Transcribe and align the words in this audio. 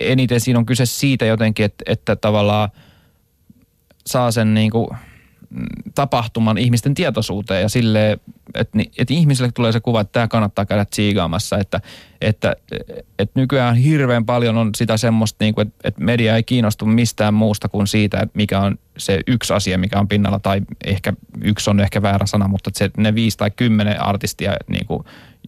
eniten 0.00 0.40
siinä 0.40 0.58
on 0.58 0.66
kyse 0.66 0.86
siitä 0.86 1.24
jotenkin, 1.24 1.64
että, 1.64 1.84
että 1.86 2.16
tavallaan 2.16 2.68
saa 4.06 4.30
sen 4.30 4.54
niin 4.54 4.70
kuin 4.70 4.88
tapahtuman 5.94 6.58
ihmisten 6.58 6.94
tietoisuuteen 6.94 7.62
ja 7.62 7.68
sille, 7.68 8.18
että, 8.54 8.78
että 8.98 9.14
ihmisille 9.14 9.52
tulee 9.52 9.72
se 9.72 9.80
kuva, 9.80 10.00
että 10.00 10.12
tämä 10.12 10.28
kannattaa 10.28 10.66
käydä 10.66 10.84
tsiigaamassa, 10.84 11.58
että, 11.58 11.80
että, 12.20 12.56
että 13.18 13.40
nykyään 13.40 13.76
hirveän 13.76 14.26
paljon 14.26 14.56
on 14.56 14.70
sitä 14.76 14.96
semmoista, 14.96 15.44
niin 15.44 15.54
kuin, 15.54 15.66
että, 15.66 15.88
että 15.88 16.04
media 16.04 16.36
ei 16.36 16.42
kiinnostu 16.42 16.86
mistään 16.86 17.34
muusta 17.34 17.68
kuin 17.68 17.86
siitä, 17.86 18.20
että 18.20 18.36
mikä 18.36 18.60
on 18.60 18.78
se 18.98 19.20
yksi 19.26 19.52
asia, 19.52 19.78
mikä 19.78 19.98
on 19.98 20.08
pinnalla, 20.08 20.38
tai 20.38 20.60
ehkä 20.84 21.12
yksi 21.42 21.70
on 21.70 21.80
ehkä 21.80 22.02
väärä 22.02 22.26
sana, 22.26 22.48
mutta 22.48 22.70
se, 22.74 22.90
ne 22.96 23.14
viisi 23.14 23.38
tai 23.38 23.50
kymmenen 23.50 24.00
artistia, 24.00 24.52
niin 24.68 24.86
kuin, 24.86 25.04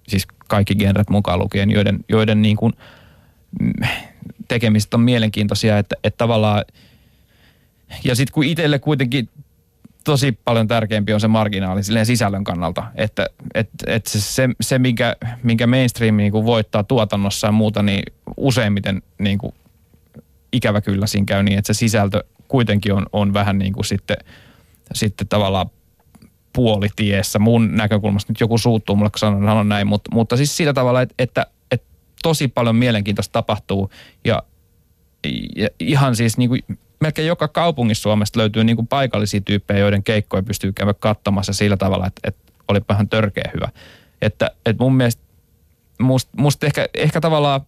siis 0.09 0.27
kaikki 0.49 0.75
genret 0.75 1.11
mukaan 1.11 1.39
lukien, 1.39 1.71
joiden, 1.71 2.05
joiden 2.09 2.43
niin 2.43 2.57
kuin, 2.57 2.73
tekemiset 4.49 4.95
on 4.95 5.01
mielenkiintoisia, 5.01 5.79
että, 5.79 5.97
että 6.05 6.19
tavallaan 6.19 6.65
ja 8.05 8.15
sitten 8.15 8.35
kun 8.35 8.45
itselle 8.45 8.79
kuitenkin 8.79 9.29
tosi 10.05 10.39
paljon 10.45 10.69
tärkeämpi 10.69 11.13
on 11.13 11.21
se 11.21 11.29
marginaali 11.29 11.83
silleen 11.83 12.07
sisällön 12.07 12.45
kannalta. 12.45 12.85
Että 12.95 13.27
et, 13.55 13.69
et 13.87 14.07
se, 14.07 14.21
se, 14.21 14.49
se, 14.61 14.79
minkä, 14.79 15.17
minkä 15.43 15.67
mainstream 15.67 16.17
niin 16.17 16.33
kuin 16.33 16.45
voittaa 16.45 16.85
tuotannossa 16.85 17.47
ja 17.47 17.53
muuta, 17.53 17.83
niin 17.83 18.03
useimmiten 18.37 19.03
niin 19.19 19.39
kuin 19.39 19.55
ikävä 20.53 20.81
kyllä 20.81 21.07
siinä 21.07 21.25
käy 21.25 21.43
niin, 21.43 21.59
että 21.59 21.73
se 21.73 21.79
sisältö 21.79 22.25
kuitenkin 22.49 22.93
on, 22.93 23.07
on 23.13 23.35
vähän 23.35 23.59
niin 23.59 23.73
kuin 23.73 23.85
sitten, 23.85 24.17
sitten 24.95 25.29
tavallaan 25.29 25.71
puolitiessä. 26.53 27.39
Mun 27.39 27.77
näkökulmasta 27.77 28.33
nyt 28.33 28.41
joku 28.41 28.59
suuttuu 28.59 28.97
mulle, 28.97 29.11
kun 29.11 29.19
sanon, 29.19 29.45
sanon 29.45 29.69
näin, 29.69 29.87
mutta, 29.87 30.11
mutta 30.15 30.37
siis 30.37 30.57
sillä 30.57 30.73
tavalla, 30.73 31.03
että, 31.03 31.15
että, 31.19 31.41
että 31.41 31.58
tosi 32.23 32.49
paljon 32.49 32.77
mielenkiintoista 32.77 33.33
tapahtuu 33.33 33.91
ja, 34.25 34.43
ja 35.57 35.69
ihan 35.81 36.17
siis 36.17 36.39
niin 36.39 36.49
kuin 36.49 36.63
melkein 37.01 37.29
joka 37.29 37.49
kaupungissa 37.49 38.03
Suomesta 38.03 38.39
löytyy 38.41 38.65
niin 38.65 38.77
kuin 38.77 38.87
paikallisia 38.87 39.41
tyyppejä, 39.41 39.81
joiden 39.81 40.03
keikkoja 40.03 40.43
pystyy 40.43 40.73
käydä 40.73 40.95
katsomassa 40.95 41.53
sillä 41.53 41.77
tavalla, 41.77 42.07
että, 42.07 42.21
että 42.25 42.53
oli 42.69 42.81
vähän 42.89 43.09
törkeä 43.09 43.51
hyvä. 43.55 43.69
Että, 44.23 44.51
että 44.67 44.85
mun 44.85 44.95
mielestä 44.95 45.23
musta, 45.99 46.31
musta 46.37 46.67
ehkä, 46.67 46.89
ehkä 46.95 47.21
tavallaan 47.21 47.61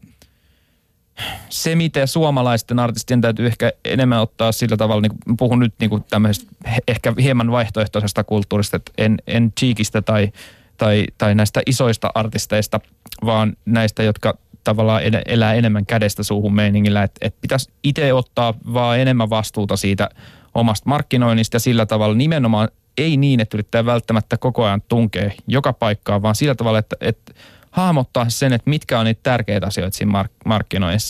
se, 1.48 1.74
miten 1.74 2.08
suomalaisten 2.08 2.78
artistien 2.78 3.20
täytyy 3.20 3.46
ehkä 3.46 3.72
enemmän 3.84 4.20
ottaa 4.20 4.52
sillä 4.52 4.76
tavalla, 4.76 5.02
niin 5.02 5.12
kuin, 5.24 5.36
puhun 5.36 5.58
nyt 5.58 5.74
niin 5.80 5.90
kuin 5.90 6.04
tämmöisestä 6.10 6.52
ehkä 6.88 7.14
hieman 7.22 7.50
vaihtoehtoisesta 7.50 8.24
kulttuurista, 8.24 8.76
että 8.76 8.92
en, 8.98 9.16
en 9.26 9.52
cheekistä 9.60 10.02
tai, 10.02 10.32
tai, 10.80 11.04
tai 11.18 11.34
näistä 11.34 11.62
isoista 11.66 12.10
artisteista, 12.14 12.80
vaan 13.24 13.56
näistä, 13.64 14.02
jotka 14.02 14.38
tavallaan 14.64 15.02
elää 15.26 15.54
enemmän 15.54 15.86
kädestä 15.86 16.22
suuhun 16.22 16.54
meiningillä, 16.54 17.02
että, 17.02 17.18
että 17.26 17.38
pitäisi 17.40 17.70
itse 17.84 18.12
ottaa 18.12 18.54
vaan 18.72 18.98
enemmän 18.98 19.30
vastuuta 19.30 19.76
siitä 19.76 20.08
omasta 20.54 20.88
markkinoinnista 20.88 21.54
ja 21.54 21.60
sillä 21.60 21.86
tavalla 21.86 22.14
nimenomaan 22.14 22.68
ei 22.98 23.16
niin, 23.16 23.40
että 23.40 23.56
yrittää 23.56 23.86
välttämättä 23.86 24.36
koko 24.36 24.64
ajan 24.64 24.82
tunkea 24.88 25.30
joka 25.46 25.72
paikkaan, 25.72 26.22
vaan 26.22 26.34
sillä 26.34 26.54
tavalla, 26.54 26.78
että, 26.78 26.96
että 27.00 27.32
hahmottaa 27.70 28.28
sen, 28.28 28.52
että 28.52 28.70
mitkä 28.70 28.98
on 28.98 29.04
niitä 29.04 29.20
tärkeitä 29.22 29.66
asioita 29.66 29.96
siinä 29.96 30.12
mark- 30.12 30.46
markkinoinnissa 30.46 31.08